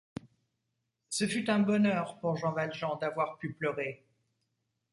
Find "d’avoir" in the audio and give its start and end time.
2.99-3.37